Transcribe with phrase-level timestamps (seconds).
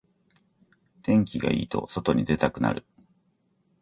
[1.03, 2.83] 天気がいいと外に出たくなる